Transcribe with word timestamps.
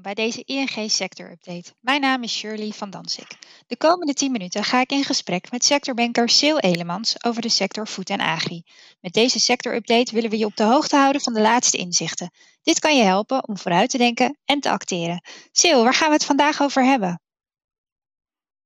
Bij 0.00 0.14
deze 0.14 0.42
ING 0.44 0.90
Sector 0.90 1.30
Update. 1.30 1.72
Mijn 1.80 2.00
naam 2.00 2.22
is 2.22 2.36
Shirley 2.36 2.70
van 2.70 2.90
Dansik. 2.90 3.36
De 3.66 3.76
komende 3.76 4.12
10 4.12 4.32
minuten 4.32 4.64
ga 4.64 4.80
ik 4.80 4.90
in 4.90 5.04
gesprek 5.04 5.50
met 5.50 5.64
sectorbanker 5.64 6.28
Sil 6.38 6.58
Elemans 6.58 7.24
over 7.24 7.42
de 7.42 7.48
sector 7.48 7.86
Food 7.86 8.10
en 8.10 8.20
Agri. 8.20 8.62
Met 9.00 9.12
deze 9.12 9.40
sector 9.40 9.74
update 9.74 10.14
willen 10.14 10.30
we 10.30 10.38
je 10.38 10.44
op 10.44 10.56
de 10.56 10.64
hoogte 10.64 10.96
houden 10.96 11.20
van 11.20 11.34
de 11.34 11.40
laatste 11.40 11.76
inzichten. 11.76 12.30
Dit 12.62 12.78
kan 12.78 12.96
je 12.96 13.02
helpen 13.02 13.48
om 13.48 13.58
vooruit 13.58 13.90
te 13.90 13.98
denken 13.98 14.38
en 14.44 14.60
te 14.60 14.70
acteren. 14.70 15.22
Sil, 15.60 15.84
waar 15.84 15.94
gaan 15.94 16.08
we 16.08 16.14
het 16.14 16.24
vandaag 16.24 16.62
over 16.62 16.84
hebben? 16.84 17.20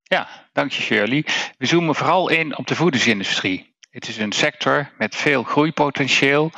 Ja, 0.02 0.48
dank 0.52 0.72
je 0.72 0.82
Shirley. 0.82 1.27
We 1.58 1.66
zoomen 1.66 1.95
vooral 1.95 2.29
in 2.29 2.56
op 2.56 2.66
de 2.66 2.74
voedingsindustrie. 2.74 3.74
Het 3.90 4.08
is 4.08 4.16
een 4.16 4.32
sector 4.32 4.93
met 4.98 5.16
veel 5.16 5.43
groeipotentieel 5.43 6.50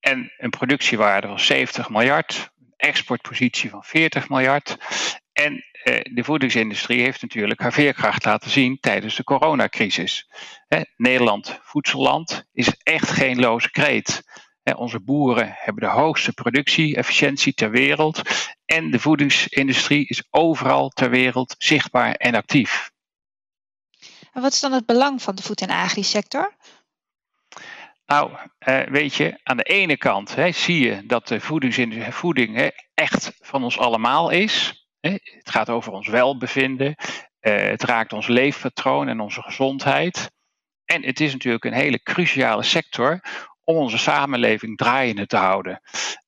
en 0.00 0.32
een 0.38 0.50
productiewaarde 0.50 1.26
van 1.26 1.40
70 1.40 1.90
miljard, 1.90 2.50
exportpositie 2.80 3.70
van 3.70 3.84
40 3.84 4.28
miljard. 4.28 4.76
En 5.32 5.64
eh, 5.72 6.00
de 6.14 6.24
voedingsindustrie 6.24 7.00
heeft 7.00 7.22
natuurlijk 7.22 7.60
haar 7.60 7.72
veerkracht 7.72 8.24
laten 8.24 8.50
zien 8.50 8.78
tijdens 8.80 9.16
de 9.16 9.24
coronacrisis. 9.24 10.30
Nederland, 10.96 11.58
voedselland, 11.62 12.44
is 12.52 12.74
echt 12.82 13.10
geen 13.10 13.40
loze 13.40 13.70
kreet. 13.70 14.22
onze 14.76 15.00
boeren 15.00 15.54
hebben 15.56 15.82
de 15.82 15.90
hoogste 15.90 16.32
productie-efficiëntie 16.32 17.54
ter 17.54 17.70
wereld. 17.70 18.22
En 18.64 18.90
de 18.90 18.98
voedingsindustrie 18.98 20.06
is 20.06 20.22
overal 20.30 20.88
ter 20.88 21.10
wereld 21.10 21.54
zichtbaar 21.58 22.12
en 22.12 22.34
actief. 22.34 22.90
Wat 24.32 24.52
is 24.52 24.60
dan 24.60 24.72
het 24.72 24.86
belang 24.86 25.22
van 25.22 25.34
de 25.34 25.42
voed- 25.42 25.60
en 25.60 25.70
agri-sector? 25.70 26.56
Nou, 28.10 28.30
eh, 28.58 28.80
weet 28.82 29.14
je, 29.14 29.40
aan 29.42 29.56
de 29.56 29.62
ene 29.62 29.96
kant 29.96 30.34
hè, 30.34 30.50
zie 30.50 30.80
je 30.86 31.06
dat 31.06 31.28
de 31.28 31.40
voeding 32.10 32.54
hè, 32.56 32.68
echt 32.94 33.32
van 33.40 33.64
ons 33.64 33.78
allemaal 33.78 34.30
is. 34.30 34.84
Het 35.00 35.50
gaat 35.50 35.68
over 35.68 35.92
ons 35.92 36.08
welbevinden. 36.08 36.94
Uh, 37.40 37.56
het 37.56 37.82
raakt 37.82 38.12
ons 38.12 38.26
leefpatroon 38.26 39.08
en 39.08 39.20
onze 39.20 39.42
gezondheid. 39.42 40.30
En 40.84 41.04
het 41.04 41.20
is 41.20 41.32
natuurlijk 41.32 41.64
een 41.64 41.72
hele 41.72 42.02
cruciale 42.02 42.62
sector 42.62 43.20
om 43.64 43.76
onze 43.76 43.98
samenleving 43.98 44.76
draaiende 44.76 45.26
te 45.26 45.36
houden. 45.36 45.80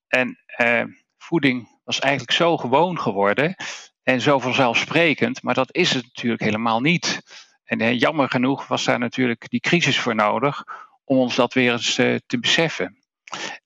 En 0.08 0.38
uh, 0.58 0.84
voeding 1.18 1.80
was 1.84 1.98
eigenlijk 1.98 2.32
zo 2.32 2.56
gewoon 2.56 2.98
geworden 2.98 3.54
en 4.02 4.20
zo 4.20 4.38
vanzelfsprekend, 4.38 5.42
maar 5.42 5.54
dat 5.54 5.74
is 5.74 5.94
het 5.94 6.04
natuurlijk 6.04 6.42
helemaal 6.42 6.80
niet. 6.80 7.22
En 7.64 7.96
jammer 7.96 8.28
genoeg 8.28 8.66
was 8.66 8.84
daar 8.84 8.98
natuurlijk 8.98 9.48
die 9.48 9.60
crisis 9.60 9.98
voor 9.98 10.14
nodig 10.14 10.64
om 11.04 11.16
ons 11.16 11.34
dat 11.34 11.54
weer 11.54 11.72
eens 11.72 11.98
uh, 11.98 12.18
te 12.26 12.38
beseffen. 12.38 12.98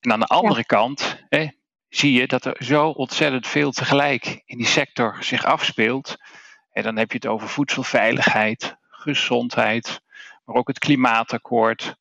En 0.01 0.13
aan 0.13 0.21
de 0.21 0.27
andere 0.27 0.65
kant 0.65 1.25
hè, 1.29 1.49
zie 1.89 2.13
je 2.13 2.27
dat 2.27 2.45
er 2.45 2.57
zo 2.59 2.89
ontzettend 2.89 3.47
veel 3.47 3.71
tegelijk 3.71 4.43
in 4.45 4.57
die 4.57 4.67
sector 4.67 5.17
zich 5.21 5.45
afspeelt. 5.45 6.17
En 6.71 6.83
dan 6.83 6.97
heb 6.97 7.11
je 7.11 7.17
het 7.17 7.27
over 7.27 7.49
voedselveiligheid, 7.49 8.77
gezondheid, 8.91 10.01
maar 10.45 10.57
ook 10.57 10.69
het 10.69 10.79
klimaatakkoord. 10.79 11.97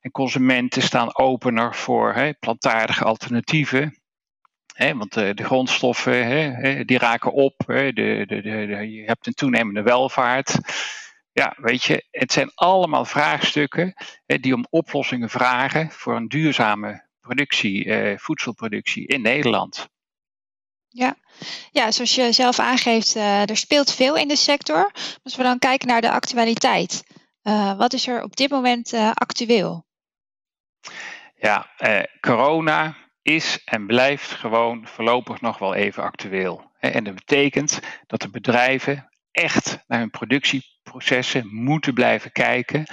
En 0.00 0.10
consumenten 0.10 0.82
staan 0.82 1.16
opener 1.16 1.74
voor 1.74 2.12
hè, 2.12 2.32
plantaardige 2.32 3.04
alternatieven. 3.04 3.98
Hè, 4.74 4.96
want 4.96 5.12
de, 5.12 5.34
de 5.34 5.44
grondstoffen 5.44 6.26
hè, 6.26 6.84
die 6.84 6.98
raken 6.98 7.32
op. 7.32 7.54
De, 7.66 7.92
de, 7.94 8.24
de, 8.26 8.90
je 8.90 9.04
hebt 9.04 9.26
een 9.26 9.34
toenemende 9.34 9.82
welvaart. 9.82 10.58
Ja, 11.32 11.56
weet 11.56 11.84
je, 11.84 12.06
het 12.10 12.32
zijn 12.32 12.50
allemaal 12.54 13.04
vraagstukken 13.04 13.94
hè, 14.26 14.38
die 14.38 14.54
om 14.54 14.66
oplossingen 14.70 15.30
vragen 15.30 15.90
voor 15.90 16.16
een 16.16 16.28
duurzame 16.28 17.08
productie, 17.20 17.84
eh, 17.84 18.18
voedselproductie 18.18 19.06
in 19.06 19.22
Nederland. 19.22 19.88
Ja. 20.88 21.16
ja, 21.70 21.90
zoals 21.90 22.14
je 22.14 22.32
zelf 22.32 22.58
aangeeft, 22.58 23.16
uh, 23.16 23.48
er 23.48 23.56
speelt 23.56 23.94
veel 23.94 24.16
in 24.16 24.28
de 24.28 24.36
sector. 24.36 24.90
Als 25.22 25.36
we 25.36 25.42
dan 25.42 25.58
kijken 25.58 25.88
naar 25.88 26.00
de 26.00 26.10
actualiteit, 26.10 27.04
uh, 27.42 27.76
wat 27.78 27.92
is 27.92 28.06
er 28.06 28.22
op 28.22 28.36
dit 28.36 28.50
moment 28.50 28.92
uh, 28.92 29.10
actueel? 29.14 29.86
Ja, 31.36 31.70
corona 32.20 32.96
is 33.22 33.62
en 33.64 33.86
blijft 33.86 34.30
gewoon 34.30 34.86
voorlopig 34.86 35.40
nog 35.40 35.58
wel 35.58 35.74
even 35.74 36.02
actueel. 36.02 36.70
En 36.78 37.04
dat 37.04 37.14
betekent 37.14 37.80
dat 38.06 38.20
de 38.20 38.30
bedrijven 38.30 39.09
echt 39.32 39.84
naar 39.86 39.98
hun 39.98 40.10
productieprocessen 40.10 41.54
moeten 41.54 41.94
blijven 41.94 42.32
kijken. 42.32 42.86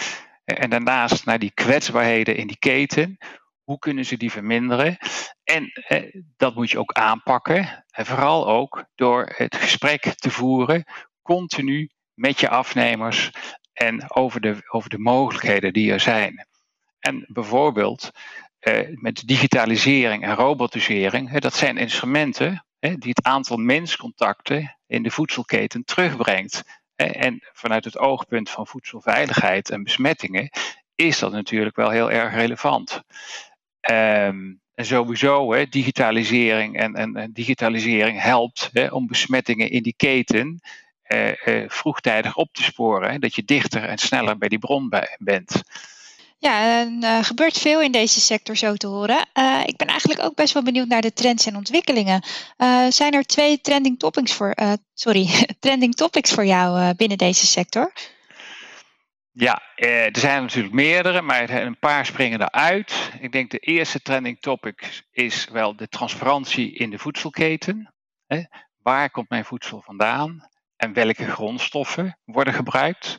En 0.45 0.69
daarnaast 0.69 1.25
naar 1.25 1.39
die 1.39 1.51
kwetsbaarheden 1.53 2.35
in 2.35 2.47
die 2.47 2.59
keten. 2.59 3.17
Hoe 3.63 3.79
kunnen 3.79 4.05
ze 4.05 4.17
die 4.17 4.31
verminderen? 4.31 4.97
En 5.43 5.71
eh, 5.87 6.21
dat 6.37 6.55
moet 6.55 6.71
je 6.71 6.79
ook 6.79 6.91
aanpakken. 6.91 7.85
En 7.89 8.05
vooral 8.05 8.47
ook 8.47 8.85
door 8.95 9.33
het 9.35 9.55
gesprek 9.55 10.01
te 10.01 10.31
voeren, 10.31 10.83
continu 11.21 11.89
met 12.13 12.39
je 12.39 12.49
afnemers 12.49 13.31
en 13.73 14.11
over 14.15 14.41
de, 14.41 14.57
over 14.67 14.89
de 14.89 14.99
mogelijkheden 14.99 15.73
die 15.73 15.91
er 15.91 15.99
zijn. 15.99 16.47
En 16.99 17.25
bijvoorbeeld 17.27 18.11
eh, 18.59 18.87
met 18.91 19.27
digitalisering 19.27 20.23
en 20.23 20.35
robotisering, 20.35 21.39
dat 21.39 21.53
zijn 21.53 21.77
instrumenten 21.77 22.65
die 22.79 23.09
het 23.09 23.23
aantal 23.23 23.57
menscontacten 23.57 24.76
in 24.87 25.03
de 25.03 25.11
voedselketen 25.11 25.83
terugbrengt. 25.83 26.63
En 26.95 27.39
vanuit 27.53 27.83
het 27.83 27.97
oogpunt 27.97 28.49
van 28.49 28.67
voedselveiligheid 28.67 29.69
en 29.69 29.83
besmettingen 29.83 30.49
is 30.95 31.19
dat 31.19 31.31
natuurlijk 31.31 31.75
wel 31.75 31.89
heel 31.89 32.11
erg 32.11 32.33
relevant. 32.33 33.01
Ehm, 33.79 34.53
en 34.73 34.85
sowieso, 34.85 35.53
hè, 35.53 35.65
digitalisering 35.65 36.77
en, 36.77 36.95
en, 36.95 37.31
digitalisering 37.33 38.21
helpt 38.21 38.69
hè, 38.71 38.87
om 38.87 39.07
besmettingen 39.07 39.69
in 39.69 39.83
die 39.83 39.93
keten 39.97 40.59
eh, 41.01 41.47
eh, 41.47 41.69
vroegtijdig 41.69 42.35
op 42.35 42.53
te 42.53 42.63
sporen. 42.63 43.11
Hè, 43.11 43.19
dat 43.19 43.35
je 43.35 43.43
dichter 43.43 43.83
en 43.83 43.97
sneller 43.97 44.37
bij 44.37 44.49
die 44.49 44.59
bron 44.59 44.89
bij, 44.89 45.15
bent. 45.19 45.61
Ja, 46.39 46.81
er 46.81 46.87
uh, 46.87 47.23
gebeurt 47.23 47.57
veel 47.57 47.81
in 47.81 47.91
deze 47.91 48.19
sector 48.19 48.57
zo 48.57 48.75
te 48.75 48.87
horen. 48.87 49.27
Uh, 49.33 49.61
ik 49.65 49.77
ben 49.77 49.87
eigenlijk 49.87 50.23
ook 50.23 50.35
best 50.35 50.53
wel 50.53 50.63
benieuwd 50.63 50.87
naar 50.87 51.01
de 51.01 51.13
trends 51.13 51.45
en 51.45 51.55
ontwikkelingen. 51.55 52.23
Uh, 52.57 52.87
zijn 52.89 53.13
er 53.13 53.23
twee 53.23 53.61
trending 53.61 53.99
topics 53.99 54.33
voor, 54.33 54.55
sorry, 54.93 55.27
trending 55.59 55.95
topics 55.95 56.33
voor 56.33 56.45
jou 56.45 56.93
binnen 56.95 57.17
deze 57.17 57.45
sector? 57.45 57.93
Ja, 59.31 59.61
er 59.75 60.17
zijn 60.19 60.41
natuurlijk 60.41 60.73
meerdere, 60.73 61.21
maar 61.21 61.49
een 61.49 61.79
paar 61.79 62.05
springen 62.05 62.41
eruit. 62.41 63.11
Ik 63.19 63.31
denk 63.31 63.51
de 63.51 63.59
eerste 63.59 64.01
trending 64.01 64.39
topic 64.39 65.03
is 65.11 65.47
wel 65.51 65.75
de 65.75 65.87
transparantie 65.87 66.73
in 66.73 66.89
de 66.89 66.99
voedselketen. 66.99 67.93
Hè? 68.27 68.43
Waar 68.81 69.09
komt 69.09 69.29
mijn 69.29 69.45
voedsel 69.45 69.81
vandaan 69.81 70.49
en 70.75 70.93
welke 70.93 71.25
grondstoffen 71.31 72.19
worden 72.25 72.53
gebruikt? 72.53 73.17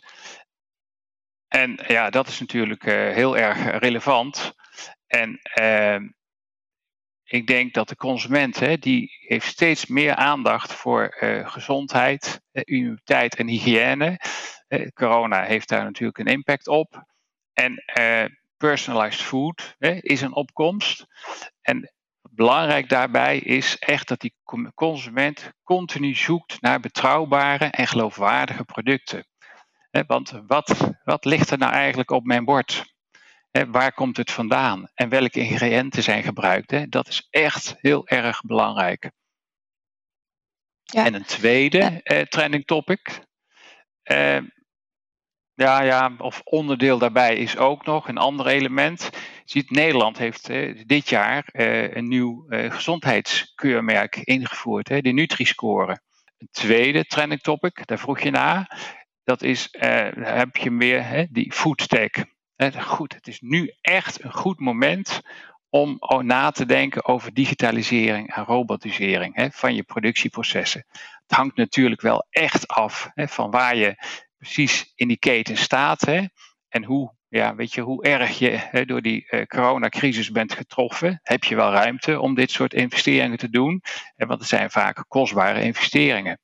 En 1.48 1.78
ja, 1.86 2.10
dat 2.10 2.28
is 2.28 2.40
natuurlijk 2.40 2.86
uh, 2.86 2.94
heel 2.94 3.36
erg 3.36 3.78
relevant. 3.78 4.52
En 5.06 5.40
uh, 5.60 5.98
ik 7.24 7.46
denk 7.46 7.74
dat 7.74 7.88
de 7.88 7.96
consument, 7.96 8.60
hè, 8.60 8.76
die 8.76 9.16
heeft 9.26 9.46
steeds 9.46 9.86
meer 9.86 10.14
aandacht 10.14 10.72
voor 10.72 11.16
uh, 11.20 11.50
gezondheid, 11.50 12.40
immuniteit 12.52 13.36
en 13.36 13.48
hygiëne. 13.48 14.20
corona 14.94 15.42
heeft 15.42 15.68
daar 15.68 15.84
natuurlijk 15.84 16.18
een 16.18 16.26
impact 16.26 16.66
op. 16.66 17.06
En 17.52 17.84
personalized 18.56 19.22
food 19.22 19.76
is 20.00 20.20
een 20.20 20.34
opkomst. 20.34 21.06
En 21.60 21.92
belangrijk 22.30 22.88
daarbij 22.88 23.38
is 23.38 23.78
echt 23.78 24.08
dat 24.08 24.20
die 24.20 24.34
consument 24.74 25.50
continu 25.62 26.14
zoekt 26.14 26.60
naar 26.60 26.80
betrouwbare 26.80 27.64
en 27.64 27.86
geloofwaardige 27.86 28.64
producten. 28.64 29.27
Want 30.06 30.40
wat, 30.46 30.90
wat 31.04 31.24
ligt 31.24 31.50
er 31.50 31.58
nou 31.58 31.72
eigenlijk 31.72 32.10
op 32.10 32.24
mijn 32.24 32.44
bord? 32.44 32.96
Waar 33.50 33.92
komt 33.92 34.16
het 34.16 34.30
vandaan? 34.30 34.88
En 34.94 35.08
welke 35.08 35.40
ingrediënten 35.40 36.02
zijn 36.02 36.22
gebruikt? 36.22 36.90
Dat 36.90 37.08
is 37.08 37.26
echt 37.30 37.76
heel 37.78 38.06
erg 38.06 38.40
belangrijk. 38.40 39.10
Ja. 40.82 41.04
En 41.04 41.14
een 41.14 41.24
tweede 41.24 42.00
eh, 42.02 42.22
trending 42.22 42.64
topic. 42.64 43.20
Eh, 44.02 44.38
ja, 45.58 45.82
ja, 45.82 46.14
of 46.18 46.40
onderdeel 46.44 46.98
daarbij 46.98 47.36
is 47.36 47.56
ook 47.56 47.84
nog 47.84 48.08
een 48.08 48.18
ander 48.18 48.46
element. 48.46 49.10
Ziet, 49.44 49.70
Nederland 49.70 50.18
heeft 50.18 50.48
eh, 50.48 50.82
dit 50.86 51.08
jaar 51.08 51.48
eh, 51.52 51.94
een 51.94 52.08
nieuw 52.08 52.48
eh, 52.48 52.72
gezondheidskeurmerk 52.72 54.16
ingevoerd, 54.16 54.86
de 54.86 55.12
Nutri-score. 55.12 56.00
Een 56.38 56.48
tweede 56.50 57.04
trending 57.04 57.40
topic, 57.40 57.86
daar 57.86 57.98
vroeg 57.98 58.20
je 58.20 58.30
naar, 58.30 58.78
dat 59.28 59.42
is, 59.42 59.68
uh, 59.72 60.08
heb 60.14 60.56
je 60.56 60.70
meer 60.70 61.04
hè, 61.04 61.24
die 61.30 61.52
food 61.52 61.88
tech. 61.88 62.10
goed, 62.78 63.14
het 63.14 63.26
is 63.26 63.40
nu 63.40 63.72
echt 63.80 64.24
een 64.24 64.32
goed 64.32 64.60
moment 64.60 65.20
om 65.68 65.98
na 66.22 66.50
te 66.50 66.66
denken 66.66 67.04
over 67.04 67.34
digitalisering 67.34 68.34
en 68.34 68.44
robotisering 68.44 69.36
hè, 69.36 69.50
van 69.50 69.74
je 69.74 69.82
productieprocessen. 69.82 70.84
Het 71.26 71.36
hangt 71.36 71.56
natuurlijk 71.56 72.00
wel 72.00 72.26
echt 72.30 72.68
af 72.68 73.10
hè, 73.14 73.28
van 73.28 73.50
waar 73.50 73.76
je 73.76 73.94
precies 74.36 74.92
in 74.94 75.08
die 75.08 75.18
keten 75.18 75.56
staat 75.56 76.00
hè, 76.00 76.24
en 76.68 76.84
hoe 76.84 77.16
ja, 77.28 77.54
weet 77.54 77.74
je, 77.74 77.80
hoe 77.80 78.04
erg 78.04 78.38
je 78.38 78.84
door 78.86 79.02
die 79.02 79.26
uh, 79.30 79.42
coronacrisis 79.42 80.30
bent 80.30 80.52
getroffen, 80.52 81.20
heb 81.22 81.44
je 81.44 81.56
wel 81.56 81.72
ruimte 81.72 82.20
om 82.20 82.34
dit 82.34 82.50
soort 82.50 82.74
investeringen 82.74 83.38
te 83.38 83.50
doen. 83.50 83.82
Want 84.16 84.40
het 84.40 84.48
zijn 84.48 84.70
vaak 84.70 85.04
kostbare 85.08 85.62
investeringen. 85.62 86.38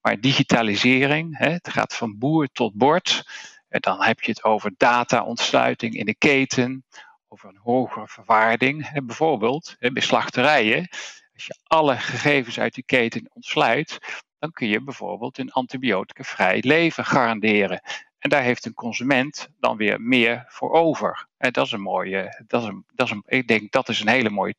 Maar 0.00 0.20
digitalisering, 0.20 1.38
hè, 1.38 1.50
het 1.50 1.68
gaat 1.68 1.94
van 1.94 2.18
boer 2.18 2.48
tot 2.52 2.74
bord. 2.74 3.24
En 3.68 3.80
dan 3.80 4.02
heb 4.02 4.20
je 4.20 4.30
het 4.30 4.44
over 4.44 4.74
data-ontsluiting 4.76 5.94
in 5.94 6.06
de 6.06 6.14
keten, 6.14 6.84
over 7.28 7.48
een 7.48 7.60
hogere 7.62 8.08
verwaarding. 8.08 9.04
Bijvoorbeeld 9.06 9.76
hè, 9.78 9.92
bij 9.92 10.02
slachterijen, 10.02 10.88
als 11.34 11.46
je 11.46 11.58
alle 11.62 11.96
gegevens 11.96 12.58
uit 12.60 12.74
die 12.74 12.84
keten 12.84 13.30
ontsluit, 13.32 13.98
dan 14.38 14.50
kun 14.50 14.68
je 14.68 14.82
bijvoorbeeld 14.82 15.38
een 15.38 15.52
antibioticavrij 15.52 16.58
leven 16.60 17.04
garanderen. 17.04 17.80
En 18.18 18.30
daar 18.30 18.42
heeft 18.42 18.66
een 18.66 18.74
consument 18.74 19.48
dan 19.60 19.76
weer 19.76 20.00
meer 20.00 20.44
voor 20.48 20.70
over. 20.70 21.26
En 21.36 21.52
dat 21.52 21.66
is 21.66 21.72
een 21.72 21.80
mooie, 21.80 22.44
dat 22.46 22.62
is 22.62 22.68
een, 22.68 22.84
dat 22.94 23.06
is 23.06 23.12
een, 23.12 23.22
ik 23.26 23.48
denk 23.48 23.72
dat 23.72 23.88
is 23.88 24.00
een 24.00 24.08
hele 24.08 24.30
mooie 24.30 24.54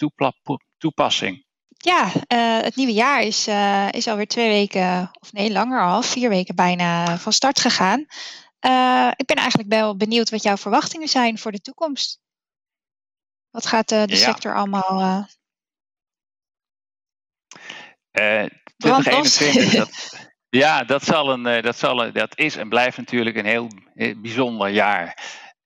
toepassing. 0.77 1.45
Ja, 1.83 2.05
uh, 2.05 2.63
het 2.63 2.75
nieuwe 2.75 2.93
jaar 2.93 3.21
is, 3.21 3.47
uh, 3.47 3.87
is 3.91 4.07
alweer 4.07 4.27
twee 4.27 4.49
weken, 4.49 5.11
of 5.19 5.33
nee, 5.33 5.51
langer 5.51 5.81
al, 5.81 6.01
vier 6.01 6.29
weken 6.29 6.55
bijna 6.55 7.17
van 7.17 7.33
start 7.33 7.59
gegaan. 7.59 8.05
Uh, 8.65 9.11
ik 9.15 9.25
ben 9.25 9.35
eigenlijk 9.35 9.69
wel 9.69 9.97
benieuwd 9.97 10.29
wat 10.29 10.43
jouw 10.43 10.57
verwachtingen 10.57 11.07
zijn 11.07 11.37
voor 11.37 11.51
de 11.51 11.61
toekomst. 11.61 12.21
Wat 13.49 13.65
gaat 13.65 13.89
de 13.89 14.05
ja. 14.05 14.15
sector 14.15 14.55
allemaal. 14.55 15.27
2021, 18.11 19.71
dat, 19.71 20.29
ja, 20.63 20.83
dat, 20.83 21.03
zal 21.03 21.31
een, 21.31 21.45
eh, 21.45 21.63
dat, 21.63 21.77
zal 21.77 22.03
een, 22.03 22.13
dat 22.13 22.37
is 22.37 22.55
en 22.55 22.69
blijft 22.69 22.97
natuurlijk 22.97 23.35
een 23.35 23.45
heel, 23.45 23.67
bijzonder 24.17 24.69
jaar. 24.69 25.21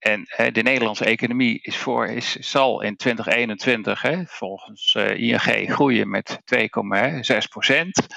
En 0.08 0.52
de 0.54 0.62
Nederlandse 0.62 1.06
economie 1.06 1.60
is 1.62 1.78
voor, 1.78 2.08
is, 2.08 2.36
zal 2.36 2.82
in 2.82 2.96
2021 2.96 4.02
hè, 4.02 4.24
volgens 4.26 4.96
uh, 4.98 5.18
ING 5.18 5.72
groeien 5.74 6.10
met 6.10 6.40
2,6 6.56 7.38
procent. 7.50 8.08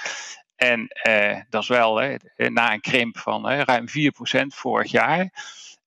En 0.55 0.87
eh, 0.87 1.39
dat 1.49 1.61
is 1.61 1.67
wel 1.67 1.97
hè, 1.97 2.15
na 2.35 2.73
een 2.73 2.81
krimp 2.81 3.17
van 3.17 3.49
hè, 3.49 3.63
ruim 3.63 3.89
4 3.89 4.11
procent 4.11 4.55
vorig 4.55 4.91
jaar. 4.91 5.29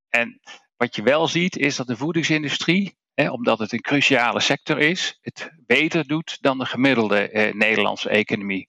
En 0.08 0.40
wat 0.76 0.96
je 0.96 1.02
wel 1.02 1.28
ziet 1.28 1.56
is 1.56 1.76
dat 1.76 1.86
de 1.86 1.96
voedingsindustrie, 1.96 2.96
hè, 3.14 3.30
omdat 3.30 3.58
het 3.58 3.72
een 3.72 3.80
cruciale 3.80 4.40
sector 4.40 4.78
is, 4.78 5.18
het 5.22 5.50
beter 5.66 6.06
doet 6.06 6.38
dan 6.40 6.58
de 6.58 6.66
gemiddelde 6.66 7.28
eh, 7.28 7.54
Nederlandse 7.54 8.08
economie. 8.08 8.68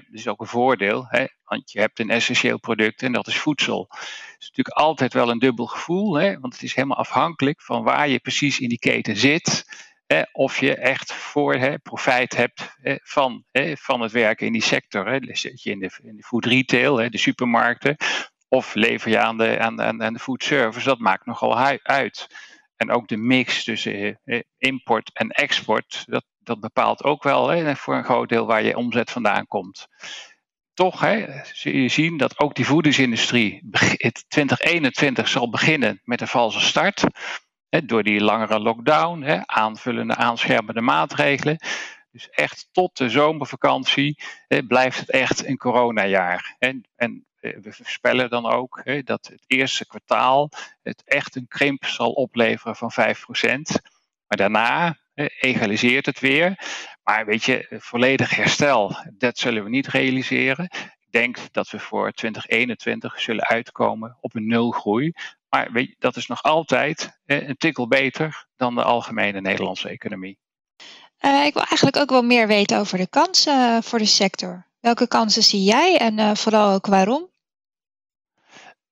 Dat 0.00 0.20
is 0.20 0.28
ook 0.28 0.40
een 0.40 0.46
voordeel, 0.46 1.06
hè? 1.08 1.24
want 1.44 1.72
je 1.72 1.80
hebt 1.80 1.98
een 1.98 2.10
essentieel 2.10 2.58
product 2.58 3.02
en 3.02 3.12
dat 3.12 3.26
is 3.26 3.38
voedsel. 3.38 3.86
Het 3.88 4.36
is 4.38 4.46
natuurlijk 4.46 4.76
altijd 4.76 5.12
wel 5.12 5.30
een 5.30 5.38
dubbel 5.38 5.66
gevoel, 5.66 6.14
hè? 6.14 6.38
want 6.40 6.52
het 6.52 6.62
is 6.62 6.74
helemaal 6.74 6.96
afhankelijk 6.96 7.62
van 7.62 7.82
waar 7.82 8.08
je 8.08 8.18
precies 8.18 8.60
in 8.60 8.68
die 8.68 8.78
keten 8.78 9.16
zit. 9.16 9.64
Hè? 10.06 10.22
Of 10.32 10.60
je 10.60 10.74
echt 10.74 11.12
voor 11.12 11.54
hè, 11.54 11.78
profijt 11.78 12.36
hebt 12.36 12.74
hè, 12.80 12.96
van, 13.02 13.44
hè, 13.50 13.76
van 13.76 14.00
het 14.00 14.12
werken 14.12 14.46
in 14.46 14.52
die 14.52 14.62
sector. 14.62 15.06
Hè? 15.06 15.18
Dus 15.18 15.40
zit 15.40 15.62
je 15.62 15.70
in 15.70 15.78
de, 15.78 15.98
in 16.02 16.16
de 16.16 16.22
food 16.22 16.44
retail, 16.44 16.96
hè, 16.96 17.08
de 17.08 17.18
supermarkten, 17.18 17.96
of 18.48 18.74
lever 18.74 19.10
je 19.10 19.18
aan 19.18 19.38
de, 19.38 19.58
aan, 19.58 19.82
aan, 19.82 20.02
aan 20.02 20.12
de 20.12 20.18
food 20.18 20.42
service, 20.42 20.88
dat 20.88 20.98
maakt 20.98 21.26
nogal 21.26 21.56
uit. 21.82 22.26
En 22.76 22.90
ook 22.90 23.08
de 23.08 23.16
mix 23.16 23.64
tussen 23.64 24.20
import 24.58 25.10
en 25.12 25.28
export, 25.28 26.04
dat, 26.06 26.24
dat 26.46 26.60
bepaalt 26.60 27.04
ook 27.04 27.22
wel 27.22 27.48
hè, 27.48 27.76
voor 27.76 27.96
een 27.96 28.04
groot 28.04 28.28
deel 28.28 28.46
waar 28.46 28.62
je 28.62 28.76
omzet 28.76 29.10
vandaan 29.10 29.46
komt. 29.46 29.86
Toch 30.74 31.00
hè, 31.00 31.26
je 31.52 31.88
zien 31.88 32.16
dat 32.16 32.38
ook 32.38 32.54
die 32.54 32.66
voedingsindustrie 32.66 33.68
2021 34.28 35.28
zal 35.28 35.50
beginnen 35.50 36.00
met 36.04 36.20
een 36.20 36.28
valse 36.28 36.60
start. 36.60 37.04
Hè, 37.68 37.84
door 37.84 38.02
die 38.02 38.20
langere 38.20 38.60
lockdown, 38.60 39.22
hè, 39.22 39.46
aanvullende 39.46 40.14
aanschermende 40.14 40.80
maatregelen. 40.80 41.58
Dus 42.10 42.28
echt 42.30 42.68
tot 42.72 42.96
de 42.96 43.10
zomervakantie 43.10 44.22
hè, 44.48 44.62
blijft 44.62 44.98
het 45.00 45.10
echt 45.10 45.46
een 45.46 45.56
coronajaar. 45.56 46.56
En, 46.58 46.88
en 46.96 47.26
eh, 47.40 47.56
we 47.62 47.72
voorspellen 47.72 48.30
dan 48.30 48.46
ook 48.46 48.80
hè, 48.84 49.02
dat 49.02 49.26
het 49.26 49.44
eerste 49.46 49.86
kwartaal 49.86 50.50
het 50.82 51.02
echt 51.04 51.36
een 51.36 51.48
krimp 51.48 51.84
zal 51.84 52.12
opleveren 52.12 52.76
van 52.76 52.92
5%. 52.92 52.96
Maar 54.26 54.38
daarna 54.38 54.96
egaliseert 55.40 56.06
het 56.06 56.20
weer. 56.20 56.58
Maar 57.02 57.26
weet 57.26 57.44
je, 57.44 57.66
volledig 57.78 58.36
herstel, 58.36 58.96
dat 59.18 59.38
zullen 59.38 59.64
we 59.64 59.70
niet 59.70 59.86
realiseren. 59.86 60.64
Ik 61.00 61.12
denk 61.12 61.38
dat 61.52 61.70
we 61.70 61.78
voor 61.78 62.12
2021 62.12 63.20
zullen 63.20 63.46
uitkomen 63.46 64.16
op 64.20 64.34
een 64.34 64.46
nulgroei. 64.46 65.12
Maar 65.48 65.72
weet 65.72 65.88
je, 65.88 65.96
dat 65.98 66.16
is 66.16 66.26
nog 66.26 66.42
altijd 66.42 67.18
een 67.26 67.56
tikkel 67.56 67.88
beter 67.88 68.46
dan 68.56 68.74
de 68.74 68.82
algemene 68.82 69.40
Nederlandse 69.40 69.88
economie. 69.88 70.38
Uh, 71.20 71.44
ik 71.44 71.52
wil 71.52 71.62
eigenlijk 71.62 71.96
ook 71.96 72.10
wel 72.10 72.22
meer 72.22 72.46
weten 72.46 72.78
over 72.78 72.98
de 72.98 73.08
kansen 73.08 73.82
voor 73.82 73.98
de 73.98 74.04
sector. 74.04 74.66
Welke 74.80 75.08
kansen 75.08 75.42
zie 75.42 75.62
jij 75.62 75.98
en 75.98 76.18
uh, 76.18 76.34
vooral 76.34 76.72
ook 76.72 76.86
waarom? 76.86 77.30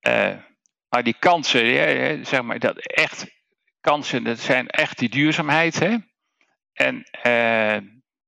Uh, 0.00 0.36
nou, 0.88 1.02
die 1.02 1.16
kansen, 1.18 2.26
zeg 2.26 2.42
maar, 2.42 2.58
dat 2.58 2.78
echt 2.78 3.26
kansen, 3.80 4.24
dat 4.24 4.38
zijn 4.38 4.68
echt 4.68 4.98
die 4.98 5.08
duurzaamheid. 5.08 5.78
Hè? 5.78 5.96
En 6.74 7.06
uh, 7.26 7.76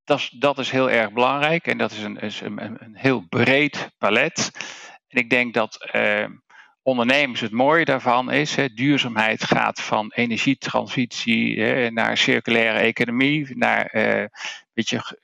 dat, 0.03 0.29
dat 0.39 0.59
is 0.59 0.71
heel 0.71 0.89
erg 0.89 1.11
belangrijk 1.11 1.67
en 1.67 1.77
dat 1.77 1.91
is 1.91 2.03
een, 2.03 2.19
is 2.19 2.41
een, 2.41 2.83
een 2.83 2.95
heel 2.95 3.21
breed 3.29 3.91
palet. 3.97 4.51
En 5.07 5.19
ik 5.19 5.29
denk 5.29 5.53
dat 5.53 5.89
uh, 5.93 6.25
ondernemers 6.81 7.41
het 7.41 7.51
mooie 7.51 7.85
daarvan 7.85 8.31
is, 8.31 8.55
hè, 8.55 8.69
duurzaamheid 8.69 9.43
gaat 9.43 9.81
van 9.81 10.11
energietransitie 10.15 11.61
hè, 11.61 11.89
naar 11.91 12.17
circulaire 12.17 12.79
economie, 12.79 13.57
naar 13.57 13.95
uh, 13.95 14.25
beetje, 14.73 15.17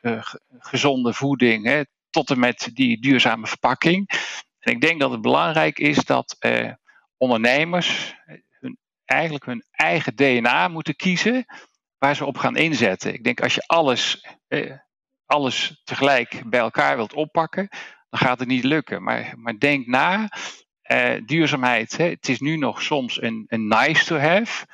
gezonde 0.60 1.14
voeding, 1.14 1.66
hè, 1.66 1.82
tot 2.10 2.30
en 2.30 2.40
met 2.40 2.70
die 2.74 3.02
duurzame 3.02 3.48
verpakking. 3.48 4.10
En 4.60 4.72
ik 4.72 4.82
denk 4.82 5.00
dat 5.00 5.12
het 5.12 5.22
belangrijk 5.22 5.80
is 5.80 5.98
dat 5.98 6.38
ondernemers 7.18 8.16
hun, 8.60 8.78
eigenlijk 9.06 9.46
hun 9.46 9.64
eigen 9.72 10.16
DNA 10.16 10.68
moeten 10.68 10.96
kiezen 10.96 11.46
waar 12.04 12.16
ze 12.16 12.26
op 12.26 12.38
gaan 12.38 12.56
inzetten. 12.56 13.14
Ik 13.14 13.24
denk 13.24 13.42
als 13.42 13.56
je 13.56 13.64
alles, 13.66 14.26
eh, 14.48 14.72
alles 15.26 15.82
tegelijk 15.84 16.42
bij 16.46 16.60
elkaar 16.60 16.96
wilt 16.96 17.14
oppakken, 17.14 17.68
dan 18.10 18.20
gaat 18.20 18.40
het 18.40 18.48
niet 18.48 18.64
lukken. 18.64 19.04
Maar, 19.04 19.34
maar 19.38 19.58
denk 19.58 19.88
na. 19.88 20.30
Eh, 20.82 21.16
duurzaamheid, 21.26 21.98
hè, 21.98 22.10
het 22.10 22.30
is 22.30 22.40
nu 22.40 22.58
nog 22.58 22.82
soms 22.82 23.22
een, 23.22 23.46
een 23.48 23.68
nice 23.68 24.06
to 24.06 24.18
have, 24.18 24.66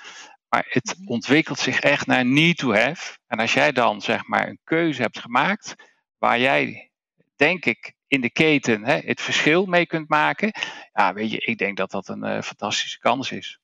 maar 0.48 0.66
het 0.70 0.96
mhm. 0.98 1.12
ontwikkelt 1.12 1.60
zich 1.60 1.80
echt 1.80 2.08
naar 2.08 2.26
need 2.26 2.58
to 2.58 2.74
have. 2.74 3.18
En 3.28 3.40
als 3.40 3.54
jij 3.54 3.72
dan 3.72 4.02
zeg 4.02 4.28
maar 4.28 4.48
een 4.48 4.60
keuze 4.64 5.02
hebt 5.02 5.20
gemaakt 5.20 5.76
waar 6.18 6.40
jij, 6.40 6.92
denk 7.36 7.66
ik, 7.66 7.94
in 8.08 8.22
de 8.22 8.32
keten 8.32 8.86
hè, 8.86 8.98
het 8.98 9.22
verschil 9.22 9.66
mee 9.66 9.86
kunt 9.86 10.10
maken, 10.10 10.52
ja, 10.94 11.14
weet 11.14 11.32
je, 11.32 11.38
ik 11.38 11.58
denk 11.58 11.78
dat 11.78 11.92
dat 11.92 12.08
een 12.08 12.26
uh, 12.26 12.42
fantastische 12.42 13.00
kans 13.00 13.32
is. 13.32 13.60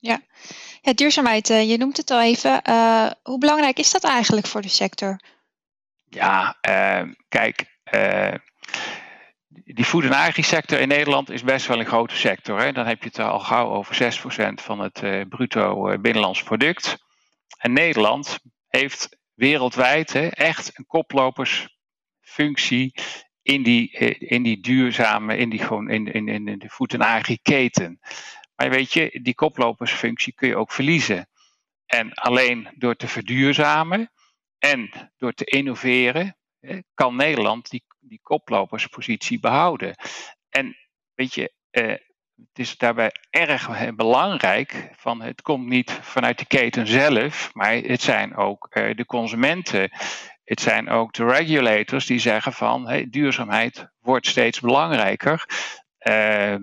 Ja, 0.00 0.20
ja 0.80 0.92
duurzaamheid, 0.92 1.50
uh, 1.50 1.70
je 1.70 1.76
noemt 1.76 1.96
het 1.96 2.10
al 2.10 2.20
even. 2.20 2.60
Uh, 2.68 3.10
hoe 3.22 3.38
belangrijk 3.38 3.78
is 3.78 3.90
dat 3.90 4.04
eigenlijk 4.04 4.46
voor 4.46 4.62
de 4.62 4.68
sector? 4.68 5.20
Ja, 6.08 6.58
uh, 6.68 7.02
kijk, 7.28 7.78
die 9.48 9.84
food- 9.84 10.04
en 10.04 10.12
agri-sector 10.12 10.80
in 10.80 10.88
Nederland 10.88 11.30
is 11.30 11.42
best 11.42 11.66
wel 11.66 11.78
een 11.78 11.86
grote 11.86 12.16
sector. 12.16 12.60
Hè? 12.60 12.72
Dan 12.72 12.86
heb 12.86 13.02
je 13.02 13.08
het 13.08 13.18
al 13.18 13.40
gauw 13.40 13.70
over 13.70 13.94
6% 13.94 14.62
van 14.62 14.80
het 14.80 15.28
bruto 15.28 15.98
binnenlands 16.00 16.42
product. 16.42 16.96
En 17.58 17.72
Nederland 17.72 18.38
heeft 18.68 19.18
wereldwijd 19.34 20.12
hè, 20.12 20.26
echt 20.26 20.78
een 20.78 20.86
koplopersfunctie 20.86 22.94
in 23.42 23.62
die, 23.62 23.90
in 24.18 24.42
die 24.42 24.60
duurzame, 24.60 25.36
in, 25.36 25.50
die, 25.50 25.58
gewoon 25.58 25.90
in, 25.90 26.12
in, 26.12 26.28
in 26.28 26.58
de 26.58 26.70
food- 26.70 26.92
en 26.92 27.02
agri-keten. 27.02 28.00
Maar 28.60 28.70
weet 28.70 28.92
je, 28.92 29.18
die 29.22 29.34
koplopersfunctie 29.34 30.32
kun 30.32 30.48
je 30.48 30.56
ook 30.56 30.72
verliezen. 30.72 31.28
En 31.86 32.14
alleen 32.14 32.68
door 32.74 32.96
te 32.96 33.08
verduurzamen 33.08 34.10
en 34.58 35.10
door 35.16 35.32
te 35.32 35.44
innoveren, 35.44 36.36
kan 36.94 37.16
Nederland 37.16 37.70
die, 37.70 37.84
die 38.00 38.20
koploperspositie 38.22 39.40
behouden. 39.40 39.94
En 40.48 40.76
weet 41.14 41.34
je, 41.34 41.52
eh, 41.70 41.86
het 42.34 42.58
is 42.58 42.76
daarbij 42.76 43.12
erg 43.30 43.94
belangrijk, 43.94 44.90
van 44.96 45.22
het 45.22 45.42
komt 45.42 45.66
niet 45.66 45.90
vanuit 45.90 46.38
de 46.38 46.46
keten 46.46 46.86
zelf, 46.86 47.54
maar 47.54 47.74
het 47.74 48.02
zijn 48.02 48.36
ook 48.36 48.66
eh, 48.70 48.96
de 48.96 49.06
consumenten. 49.06 49.90
Het 50.44 50.60
zijn 50.60 50.88
ook 50.88 51.12
de 51.12 51.24
regulators 51.24 52.06
die 52.06 52.18
zeggen 52.18 52.52
van 52.52 52.88
hey, 52.88 53.06
duurzaamheid 53.10 53.88
wordt 54.00 54.26
steeds 54.26 54.60
belangrijker. 54.60 55.46
Ehm, 56.00 56.62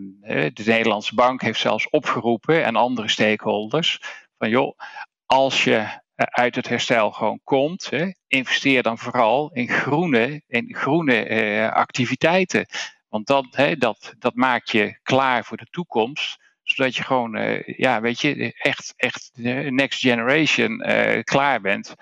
de 0.54 0.64
Nederlandse 0.66 1.16
bank 1.16 1.42
heeft 1.42 1.60
zelfs 1.60 1.90
opgeroepen 1.90 2.64
en 2.64 2.76
andere 2.76 3.10
stakeholders 3.10 4.00
van 4.38 4.50
joh, 4.50 4.78
als 5.26 5.64
je 5.64 5.76
eh, 5.76 6.26
uit 6.30 6.56
het 6.56 6.68
herstel 6.68 7.12
gewoon 7.12 7.40
komt, 7.44 7.90
investeer 8.28 8.84
dan 8.84 8.98
vooral 8.98 9.52
in 9.54 9.70
groene, 9.70 10.42
in 10.48 10.76
groene 10.76 11.26
eh, 11.26 11.72
activiteiten. 11.72 12.66
Want 13.10 13.28
dat, 13.28 13.46
dat, 13.78 14.14
dat 14.20 14.36
maakt 14.36 14.72
je 14.72 15.00
klaar 15.04 15.46
voor 15.46 15.58
de 15.58 15.68
toekomst, 15.70 16.46
Zodat 16.64 16.96
je 16.96 17.04
gewoon, 17.04 17.64
ja, 17.66 18.02
weet 18.02 18.22
je, 18.22 18.54
echt, 18.58 18.94
echt 18.96 19.32
next 19.70 20.00
generation 20.00 20.78
klaar 21.24 21.62
bent 21.62 21.96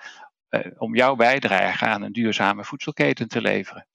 om 0.78 0.94
jouw 0.94 1.14
bijdrage 1.14 1.84
aan 1.84 2.02
een 2.02 2.12
duurzame 2.12 2.64
voedselketen 2.64 3.28
te 3.28 3.40
leveren. 3.40 3.86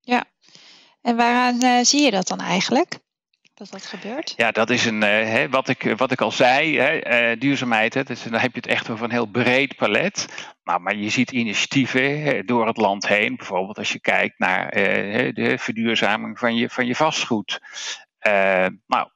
Ja, 0.00 0.24
en 1.08 1.16
waaraan 1.16 1.84
zie 1.84 2.02
je 2.02 2.10
dat 2.10 2.28
dan 2.28 2.40
eigenlijk? 2.40 2.98
dat 3.58 3.70
dat 3.70 3.86
gebeurt? 3.86 4.34
Ja, 4.36 4.50
dat 4.50 4.70
is 4.70 4.84
een, 4.84 5.02
uh, 5.02 5.08
hè, 5.08 5.48
wat, 5.48 5.68
ik, 5.68 5.94
wat 5.96 6.10
ik 6.10 6.20
al 6.20 6.30
zei, 6.30 6.78
hè, 6.78 7.30
uh, 7.32 7.40
duurzaamheid, 7.40 8.06
dus 8.06 8.22
dan 8.22 8.40
heb 8.40 8.52
je 8.52 8.60
het 8.60 8.66
echt 8.66 8.90
over 8.90 9.04
een 9.04 9.10
heel 9.10 9.26
breed 9.26 9.76
palet. 9.76 10.28
Maar, 10.62 10.80
maar 10.80 10.96
je 10.96 11.08
ziet 11.08 11.30
initiatieven 11.30 12.46
door 12.46 12.66
het 12.66 12.76
land 12.76 13.08
heen, 13.08 13.36
bijvoorbeeld 13.36 13.78
als 13.78 13.92
je 13.92 14.00
kijkt 14.00 14.38
naar 14.38 14.76
uh, 14.76 15.32
de 15.34 15.58
verduurzaming 15.58 16.38
van 16.38 16.54
je, 16.56 16.70
van 16.70 16.86
je 16.86 16.94
vastgoed. 16.94 17.60
nou, 18.86 19.08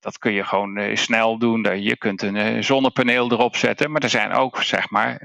dat 0.00 0.18
kun 0.18 0.32
je 0.32 0.44
gewoon 0.44 0.96
snel 0.96 1.38
doen. 1.38 1.82
Je 1.82 1.96
kunt 1.96 2.22
een 2.22 2.64
zonnepaneel 2.64 3.30
erop 3.30 3.56
zetten. 3.56 3.90
Maar 3.90 4.02
er 4.02 4.08
zijn 4.08 4.32
ook, 4.32 4.62
zeg 4.62 4.90
maar, 4.90 5.20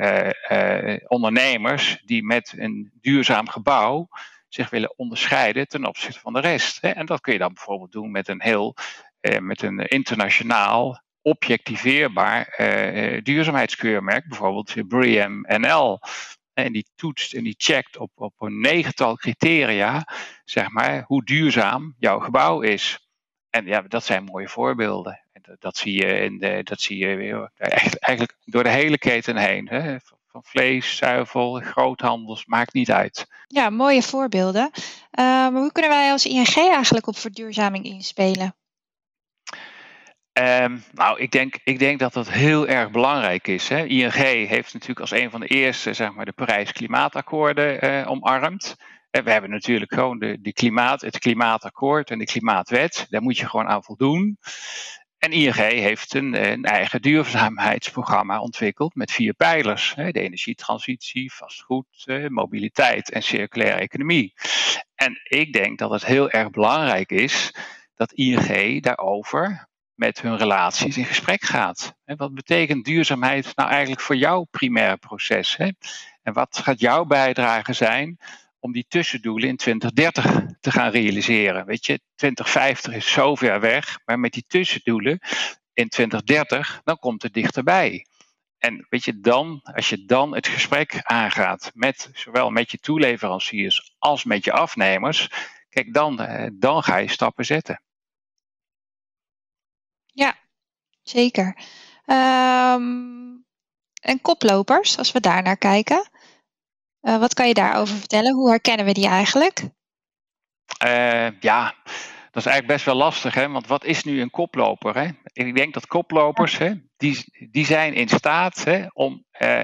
ondernemers 1.08 2.02
die 2.06 2.24
met 2.24 2.54
een 2.58 2.92
duurzaam 3.02 3.50
gebouw 3.50 4.08
zich 4.48 4.70
willen 4.70 4.98
onderscheiden 4.98 5.68
ten 5.68 5.86
opzichte 5.86 6.20
van 6.20 6.34
de 6.34 6.40
rest. 6.40 6.84
En 6.84 7.06
dat 7.06 7.22
kun 7.22 7.34
je 7.34 7.40
dan 7.40 7.54
bijvoorbeeld 7.54 7.92
doen 7.92 8.12
met 8.12 8.28
een 8.28 8.42
heel, 8.42 8.76
eh, 9.20 9.40
met 9.40 9.62
een 9.62 9.80
internationaal 9.80 11.02
objectiveerbaar 11.22 12.48
eh, 12.48 13.24
duurzaamheidskeurmerk, 13.24 14.28
bijvoorbeeld 14.28 14.88
BREEAM 14.88 15.46
NL. 15.48 16.00
En 16.54 16.74
die 16.74 16.88
toetst 16.96 17.34
en 17.34 17.44
die 17.44 17.56
checkt 17.58 17.98
op, 17.98 18.12
op 18.16 18.42
een 18.42 18.60
negental 18.60 19.16
criteria, 19.16 20.08
zeg 20.44 20.70
maar, 20.70 21.04
hoe 21.04 21.24
duurzaam 21.24 21.96
jouw 22.00 22.20
gebouw 22.20 22.62
is. 22.62 23.08
En 23.50 23.66
ja, 23.66 23.82
dat 23.82 24.04
zijn 24.04 24.24
mooie 24.24 24.48
voorbeelden. 24.48 25.22
En 25.32 25.42
dat, 25.42 25.62
dat 25.62 25.78
zie 25.78 25.94
je, 25.94 26.20
in 26.20 26.38
de, 26.38 26.60
dat 26.64 26.82
zie 26.82 26.98
je 26.98 27.50
eigenlijk 28.00 28.38
door 28.46 28.64
de 28.64 28.70
hele 28.70 28.98
keten 28.98 29.38
heen. 29.38 29.68
Hè? 29.68 29.98
Vlees, 30.44 30.98
zuivel, 30.98 31.54
groothandels, 31.54 32.46
maakt 32.46 32.74
niet 32.74 32.92
uit. 32.92 33.28
Ja, 33.48 33.70
mooie 33.70 34.02
voorbeelden. 34.02 34.72
Uh, 34.72 34.80
maar 35.24 35.52
hoe 35.52 35.72
kunnen 35.72 35.92
wij 35.92 36.12
als 36.12 36.26
ING 36.26 36.56
eigenlijk 36.56 37.08
op 37.08 37.18
verduurzaming 37.18 37.86
inspelen? 37.86 38.56
Um, 40.34 40.84
nou, 40.92 41.20
ik 41.20 41.32
denk, 41.32 41.60
ik 41.64 41.80
denk 41.80 42.00
dat 42.00 42.14
dat 42.14 42.30
heel 42.30 42.68
erg 42.68 42.92
belangrijk 42.92 43.48
is. 43.48 43.70
Hè. 43.70 43.86
ING 43.86 44.14
heeft 44.48 44.74
natuurlijk 44.74 45.00
als 45.00 45.12
een 45.12 45.30
van 45.30 45.40
de 45.40 45.48
eerste 45.48 45.94
zeg 45.94 46.14
maar, 46.14 46.26
de 46.26 46.32
Parijs-klimaatakkoorden 46.32 47.86
uh, 47.86 48.10
omarmd. 48.10 48.76
En 49.10 49.24
we 49.24 49.32
hebben 49.32 49.50
natuurlijk 49.50 49.94
gewoon 49.94 50.20
de, 50.20 50.38
de 50.42 50.54
klimaat, 50.54 51.02
het 51.02 51.20
klimaatakkoord 51.20 52.12
en 52.12 52.20
de 52.20 52.26
klimaatwet. 52.26 53.06
Daar 53.10 53.22
moet 53.22 53.38
je 53.38 53.50
gewoon 53.50 53.68
aan 53.68 53.84
voldoen. 53.84 54.38
En 55.28 55.34
ING 55.34 55.56
heeft 55.56 56.14
een, 56.14 56.52
een, 56.52 56.64
eigen 56.64 57.02
duurzaamheidsprogramma 57.02 58.40
ontwikkeld 58.40 58.96
met 58.96 59.12
vier 59.12 59.34
pijlers. 59.34 59.94
De 59.96 60.22
energietransitie, 60.22 61.34
vastgoed, 61.34 62.04
eh, 62.06 62.28
mobiliteit 62.28 63.12
en 63.12 63.24
circulaire 63.24 63.80
economie. 63.80 64.34
En 64.96 65.20
ik 65.24 65.54
denk 65.54 65.80
dat 65.80 65.92
het 65.92 66.06
heel 66.06 66.30
erg 66.30 66.50
belangrijk 66.50 67.12
is 67.12 67.54
dat 67.96 68.12
ING 68.12 68.82
daarover 68.82 69.68
met 69.94 70.22
hun 70.22 70.38
relaties 70.38 70.98
in 70.98 71.06
gesprek 71.06 71.44
gaat. 71.44 71.94
Wat 72.06 72.34
betekent 72.34 72.86
duurzaamheid 72.86 73.52
nou 73.56 73.70
eigenlijk 73.70 74.02
voor 74.02 74.16
jouw 74.16 74.44
primaire 74.44 74.98
proces? 74.98 75.56
En 75.56 76.34
wat 76.34 76.58
gaat 76.58 76.80
jouw 76.80 77.06
bijdrage 77.06 77.74
zijn 77.74 78.18
om 78.60 78.72
die 78.72 78.86
tussendoelen 78.88 79.50
in 79.50 79.58
2030 79.58 80.46
te 80.60 80.72
gaan 80.72 80.92
realiseren. 80.92 81.66
Weet 81.66 81.86
je, 81.86 82.02
2050 82.16 82.94
is 82.94 83.12
zo 83.12 83.36
ver 83.36 83.60
weg, 83.60 84.00
maar 84.06 84.20
met 84.20 84.34
die 84.34 84.46
tussendoelen 84.48 85.20
in 85.74 85.90
2030, 85.90 86.82
dan 86.84 86.98
komt 86.98 87.24
het 87.24 87.34
dichterbij. 87.34 88.06
En 88.58 88.86
weet 88.90 89.04
je, 89.06 89.20
dan, 89.20 89.60
als 89.64 89.90
je 89.90 90.06
dan 90.06 90.36
het 90.36 90.48
gesprek 90.48 91.00
aangaat 91.02 91.72
met 91.74 92.10
zowel 92.14 92.50
met 92.50 92.72
je 92.72 92.78
toeleveranciers 92.78 93.96
als 93.98 94.24
met 94.24 94.44
je 94.44 94.52
afnemers, 94.52 95.30
kijk, 95.70 95.94
dan, 95.94 96.20
eh, 96.20 96.50
dan 96.54 96.84
ga 96.84 96.98
je 96.98 97.08
stappen 97.08 97.46
zetten. 97.46 97.82
Ja, 100.06 100.38
zeker. 101.02 101.58
Um, 102.06 103.46
en 104.02 104.22
koplopers, 104.22 104.98
als 104.98 105.12
we 105.12 105.20
daar 105.20 105.44
naar 105.44 105.58
kijken. 105.58 106.10
Uh, 107.08 107.18
wat 107.18 107.34
kan 107.34 107.48
je 107.48 107.54
daarover 107.54 107.96
vertellen? 107.96 108.34
Hoe 108.34 108.50
herkennen 108.50 108.86
we 108.86 108.94
die 108.94 109.08
eigenlijk? 109.08 109.60
Uh, 110.86 111.40
ja, 111.40 111.76
dat 112.32 112.46
is 112.46 112.46
eigenlijk 112.46 112.68
best 112.68 112.86
wel 112.86 112.96
lastig, 112.96 113.34
hè? 113.34 113.50
want 113.50 113.68
wat 113.68 113.86
is 113.86 114.04
nu 114.04 114.22
een 114.22 114.30
koploper? 114.30 114.96
Hè? 114.96 115.10
Ik 115.34 115.56
denk 115.56 115.74
dat 115.74 115.88
koplopers, 115.88 116.58
hè, 116.58 116.74
die, 116.98 117.24
die 117.52 117.66
zijn 117.66 117.94
in 117.94 118.08
staat 118.08 118.64
hè, 118.64 118.86
om 118.94 119.26
uh, 119.40 119.64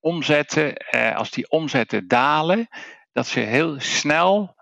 omzetten, 0.00 0.76
als 1.14 1.30
die 1.30 1.50
omzetten 1.50 2.08
dalen, 2.08 2.68
dat 3.12 3.26
ze 3.26 3.40
heel 3.40 3.80
snel 3.80 4.54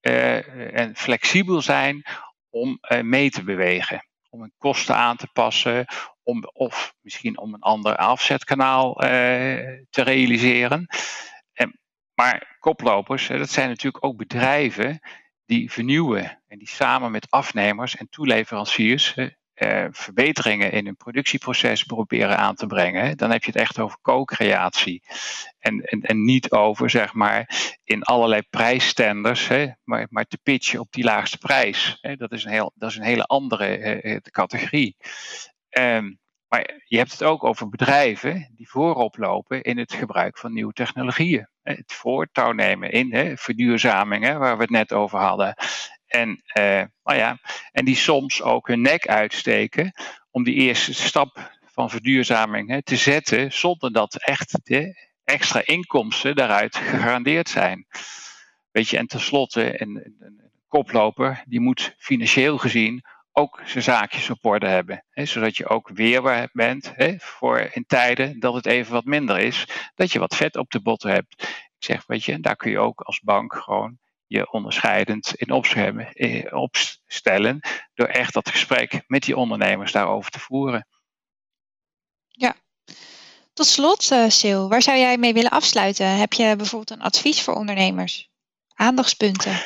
en 0.00 0.96
flexibel 0.96 1.62
zijn 1.62 2.02
om 2.50 2.78
mee 3.02 3.30
te 3.30 3.44
bewegen. 3.44 4.06
Om 4.30 4.40
hun 4.40 4.54
kosten 4.58 4.96
aan 4.96 5.16
te 5.16 5.28
passen, 5.32 5.86
om, 6.22 6.44
of 6.52 6.94
misschien 7.00 7.38
om 7.38 7.54
een 7.54 7.60
ander 7.60 7.96
afzetkanaal 7.96 8.94
te 9.90 10.02
realiseren. 10.02 10.88
Maar 12.14 12.56
koplopers, 12.58 13.26
dat 13.26 13.50
zijn 13.50 13.68
natuurlijk 13.68 14.04
ook 14.04 14.16
bedrijven 14.16 15.00
die 15.46 15.70
vernieuwen 15.70 16.42
en 16.48 16.58
die 16.58 16.68
samen 16.68 17.10
met 17.10 17.30
afnemers 17.30 17.96
en 17.96 18.08
toeleveranciers 18.08 19.14
eh, 19.54 19.86
verbeteringen 19.90 20.72
in 20.72 20.84
hun 20.84 20.96
productieproces 20.96 21.82
proberen 21.82 22.38
aan 22.38 22.54
te 22.54 22.66
brengen. 22.66 23.16
Dan 23.16 23.30
heb 23.30 23.44
je 23.44 23.50
het 23.52 23.60
echt 23.60 23.78
over 23.78 23.98
co-creatie. 24.00 25.02
En, 25.58 25.80
en, 25.80 26.00
en 26.00 26.24
niet 26.24 26.50
over, 26.50 26.90
zeg 26.90 27.12
maar, 27.12 27.48
in 27.84 28.02
allerlei 28.02 28.42
prijsstanders, 28.50 29.48
hè, 29.48 29.68
maar, 29.84 30.06
maar 30.10 30.24
te 30.24 30.38
pitchen 30.42 30.80
op 30.80 30.92
die 30.92 31.04
laagste 31.04 31.38
prijs. 31.38 31.98
Hè. 32.00 32.16
Dat, 32.16 32.32
is 32.32 32.44
een 32.44 32.50
heel, 32.50 32.72
dat 32.74 32.90
is 32.90 32.96
een 32.96 33.02
hele 33.02 33.26
andere 33.26 33.66
eh, 33.66 34.16
categorie. 34.16 34.96
Um, 35.78 36.20
maar 36.48 36.82
je 36.84 36.96
hebt 36.96 37.12
het 37.12 37.22
ook 37.22 37.44
over 37.44 37.68
bedrijven 37.68 38.52
die 38.56 38.68
voorop 38.68 39.16
lopen 39.16 39.62
in 39.62 39.78
het 39.78 39.92
gebruik 39.92 40.38
van 40.38 40.52
nieuwe 40.52 40.72
technologieën. 40.72 41.48
Het 41.62 41.92
voortouw 41.92 42.52
nemen 42.52 42.90
in 42.90 43.14
hè, 43.14 43.36
verduurzaming, 43.36 44.24
hè, 44.24 44.36
waar 44.38 44.56
we 44.56 44.62
het 44.62 44.70
net 44.70 44.92
over 44.92 45.18
hadden. 45.18 45.54
En, 46.06 46.42
eh, 46.46 46.82
nou 47.04 47.18
ja, 47.18 47.38
en 47.72 47.84
die 47.84 47.96
soms 47.96 48.42
ook 48.42 48.66
hun 48.68 48.80
nek 48.80 49.08
uitsteken 49.08 49.92
om 50.30 50.44
die 50.44 50.54
eerste 50.54 50.94
stap 50.94 51.60
van 51.64 51.90
verduurzaming 51.90 52.68
hè, 52.68 52.82
te 52.82 52.96
zetten, 52.96 53.52
zonder 53.52 53.92
dat 53.92 54.14
echt 54.14 54.58
de 54.62 55.10
extra 55.24 55.62
inkomsten 55.64 56.34
daaruit 56.34 56.76
gegarandeerd 56.76 57.48
zijn. 57.48 57.86
Weet 58.70 58.88
je, 58.88 58.96
en 58.98 59.06
tenslotte, 59.06 59.80
een, 59.82 60.14
een 60.18 60.40
koploper 60.68 61.42
die 61.46 61.60
moet 61.60 61.94
financieel 61.98 62.58
gezien 62.58 63.04
ook 63.32 63.60
zijn 63.64 63.84
zaakjes 63.84 64.30
op 64.30 64.44
orde 64.44 64.68
hebben. 64.68 65.04
Hè, 65.10 65.24
zodat 65.24 65.56
je 65.56 65.68
ook 65.68 65.88
weerbaar 65.88 66.48
bent 66.52 66.92
hè, 66.94 67.14
voor 67.18 67.58
in 67.58 67.84
tijden 67.86 68.40
dat 68.40 68.54
het 68.54 68.66
even 68.66 68.92
wat 68.92 69.04
minder 69.04 69.38
is. 69.38 69.66
Dat 69.94 70.12
je 70.12 70.18
wat 70.18 70.36
vet 70.36 70.56
op 70.56 70.70
de 70.70 70.80
botten 70.80 71.10
hebt. 71.10 71.42
Ik 71.78 71.84
zeg, 71.88 72.06
weet 72.06 72.24
je, 72.24 72.40
daar 72.40 72.56
kun 72.56 72.70
je 72.70 72.78
ook 72.78 73.00
als 73.00 73.20
bank 73.20 73.54
gewoon 73.54 73.98
je 74.26 74.52
onderscheidend 74.52 75.34
in 75.34 75.62
eh, 76.14 76.52
opstellen. 76.52 77.60
Door 77.94 78.06
echt 78.06 78.34
dat 78.34 78.48
gesprek 78.48 79.02
met 79.06 79.22
die 79.22 79.36
ondernemers 79.36 79.92
daarover 79.92 80.30
te 80.30 80.40
voeren. 80.40 80.86
Ja. 82.28 82.54
Tot 83.52 83.66
slot, 83.66 84.10
uh, 84.12 84.28
Sil, 84.38 84.68
waar 84.68 84.82
zou 84.82 84.98
jij 84.98 85.16
mee 85.16 85.32
willen 85.32 85.50
afsluiten? 85.50 86.06
Heb 86.06 86.32
je 86.32 86.56
bijvoorbeeld 86.56 86.90
een 86.90 87.06
advies 87.06 87.42
voor 87.42 87.54
ondernemers? 87.54 88.30
Aandachtspunten? 88.74 89.62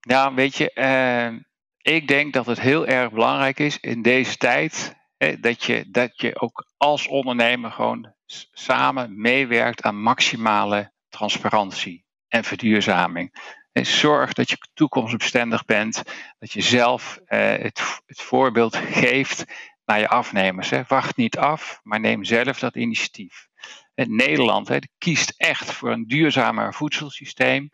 Ja, 0.00 0.34
weet 0.34 0.56
je, 0.56 0.70
uh, 0.74 1.40
ik 1.86 2.08
denk 2.08 2.32
dat 2.32 2.46
het 2.46 2.60
heel 2.60 2.86
erg 2.86 3.12
belangrijk 3.12 3.58
is 3.58 3.80
in 3.80 4.02
deze 4.02 4.36
tijd 4.36 4.96
hè, 5.16 5.40
dat, 5.40 5.64
je, 5.64 5.84
dat 5.90 6.20
je 6.20 6.40
ook 6.40 6.66
als 6.76 7.06
ondernemer 7.06 7.72
gewoon 7.72 8.14
samen 8.52 9.20
meewerkt 9.20 9.82
aan 9.82 10.02
maximale 10.02 10.92
transparantie 11.08 12.04
en 12.28 12.44
verduurzaming. 12.44 13.54
En 13.72 13.86
zorg 13.86 14.32
dat 14.32 14.50
je 14.50 14.56
toekomstbestendig 14.74 15.64
bent, 15.64 16.02
dat 16.38 16.52
je 16.52 16.60
zelf 16.60 17.20
eh, 17.24 17.38
het, 17.38 18.00
het, 18.06 18.20
voorbeeld 18.20 18.76
geeft 18.76 19.44
naar 19.84 19.98
je 19.98 20.08
afnemers. 20.08 20.70
Hè. 20.70 20.82
Wacht 20.88 21.16
niet 21.16 21.38
af, 21.38 21.80
maar 21.82 22.00
neem 22.00 22.24
zelf 22.24 22.58
dat 22.58 22.76
initiatief. 22.76 23.48
Nederland 23.94 24.68
hè, 24.68 24.78
kiest 24.98 25.34
echt 25.36 25.72
voor 25.72 25.90
een 25.90 26.06
duurzamer 26.06 26.74
voedselsysteem 26.74 27.70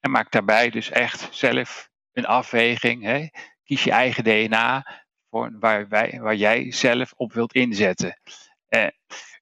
en 0.00 0.10
maakt 0.10 0.32
daarbij 0.32 0.70
dus 0.70 0.90
echt 0.90 1.28
zelf 1.30 1.87
een 2.18 2.26
afweging. 2.26 3.02
Hè? 3.02 3.26
Kies 3.64 3.84
je 3.84 3.90
eigen 3.90 4.24
DNA 4.24 4.86
voor 5.30 5.56
waar, 5.58 5.88
wij, 5.88 6.18
waar 6.20 6.34
jij 6.34 6.72
zelf 6.72 7.12
op 7.16 7.32
wilt 7.32 7.54
inzetten. 7.54 8.20
Eh, 8.68 8.86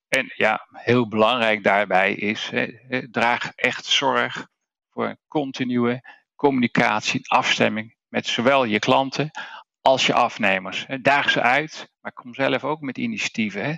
en 0.08 0.32
ja, 0.34 0.66
heel 0.72 1.08
belangrijk 1.08 1.62
daarbij 1.62 2.14
is, 2.14 2.52
draag 3.10 3.52
echt 3.54 3.84
zorg 3.84 4.48
voor 4.90 5.06
een 5.08 5.18
continue 5.28 6.00
communicatie 6.34 7.20
en 7.20 7.36
afstemming 7.38 7.96
met 8.08 8.26
zowel 8.26 8.64
je 8.64 8.78
klanten 8.78 9.30
als 9.80 10.06
je 10.06 10.14
afnemers. 10.14 10.86
Daag 11.00 11.30
ze 11.30 11.40
uit, 11.40 11.92
maar 12.00 12.12
kom 12.12 12.34
zelf 12.34 12.64
ook 12.64 12.80
met 12.80 12.98
initiatieven. 12.98 13.64
Hè. 13.64 13.74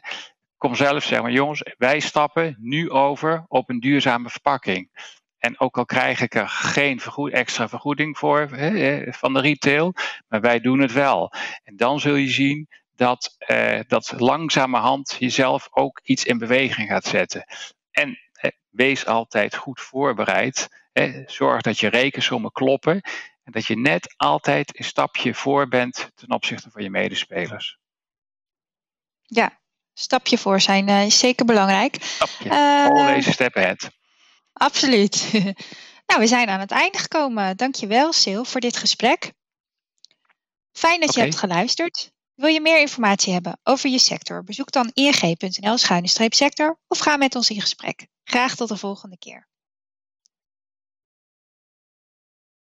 Kom 0.57 0.75
zelf 0.75 1.05
zeg 1.05 1.23
maar, 1.23 1.31
jongens, 1.31 1.62
wij 1.76 2.00
stappen 2.00 2.57
nu 2.59 2.90
over 2.90 3.45
op 3.49 3.71
een 3.71 3.81
duurzame 3.81 4.28
verpakking. 4.28 4.90
En 5.38 5.61
ook 5.61 5.78
al 5.78 5.85
krijg 5.85 6.21
ik 6.21 6.35
er 6.35 6.49
geen 6.49 7.00
vergoed, 7.00 7.33
extra 7.33 7.68
vergoeding 7.68 8.18
voor 8.18 8.49
hè, 8.50 9.12
van 9.12 9.33
de 9.33 9.40
retail, 9.40 9.95
maar 10.28 10.40
wij 10.40 10.61
doen 10.61 10.80
het 10.80 10.92
wel. 10.92 11.33
En 11.64 11.76
dan 11.76 12.00
zul 12.00 12.14
je 12.14 12.28
zien 12.28 12.68
dat, 12.97 13.35
eh, 13.38 13.80
dat 13.87 14.12
langzamerhand 14.16 15.16
jezelf 15.18 15.68
ook 15.71 16.00
iets 16.02 16.25
in 16.25 16.38
beweging 16.38 16.88
gaat 16.88 17.04
zetten. 17.04 17.45
En 17.90 18.18
eh, 18.33 18.50
wees 18.68 19.07
altijd 19.07 19.57
goed 19.57 19.80
voorbereid. 19.80 20.68
Eh, 20.92 21.14
zorg 21.26 21.62
dat 21.62 21.78
je 21.78 21.88
rekensommen 21.88 22.52
kloppen 22.52 23.00
en 23.45 23.52
dat 23.52 23.66
je 23.66 23.76
net 23.76 24.14
altijd 24.16 24.78
een 24.78 24.85
stapje 24.85 25.35
voor 25.35 25.68
bent 25.68 26.11
ten 26.14 26.30
opzichte 26.30 26.71
van 26.71 26.83
je 26.83 26.90
medespelers. 26.90 27.78
Ja, 29.23 29.61
stapje 29.95 30.38
voor 30.38 30.61
zijn 30.61 30.88
uh, 30.88 31.04
is 31.04 31.18
zeker 31.18 31.45
belangrijk. 31.45 31.97
Stapje. 32.00 32.49
Uh, 32.49 32.87
Always 32.87 33.33
step 33.33 33.57
ahead. 33.57 33.98
Absoluut. 34.59 35.31
nou, 36.07 36.21
we 36.21 36.27
zijn 36.27 36.49
aan 36.49 36.61
het 36.61 36.71
einde 36.71 36.99
gekomen. 36.99 37.57
Dankjewel, 37.57 38.12
Sil, 38.21 38.43
voor 38.45 38.61
dit 38.61 38.77
gesprek. 38.77 39.33
Fijn 40.73 41.00
dat 41.00 41.15
je 41.15 41.21
hebt 41.21 41.38
geluisterd. 41.38 42.12
Wil 42.35 42.49
je 42.49 42.61
meer 42.61 42.81
informatie 42.81 43.33
hebben 43.33 43.61
over 43.62 43.91
je 43.91 43.99
sector? 43.99 44.45
Bezoek 44.45 44.71
dan 44.71 44.91
ing.nl-sector 44.95 46.79
of 46.88 46.99
ga 46.99 47.17
met 47.17 47.35
ons 47.35 47.50
in 47.50 47.61
gesprek. 47.61 48.07
Graag 48.25 48.55
tot 48.55 48.69
de 48.69 48.77
volgende 48.77 49.19
keer. 49.19 49.48